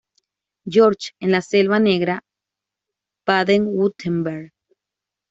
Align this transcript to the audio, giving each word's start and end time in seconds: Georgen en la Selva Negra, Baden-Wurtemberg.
Georgen 0.77 1.13
en 1.19 1.31
la 1.31 1.41
Selva 1.43 1.79
Negra, 1.79 2.23
Baden-Wurtemberg. 3.27 4.51